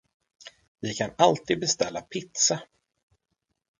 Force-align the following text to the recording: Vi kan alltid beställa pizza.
Vi 0.79 0.93
kan 0.93 1.11
alltid 1.17 1.59
beställa 1.59 2.01
pizza. 2.01 2.61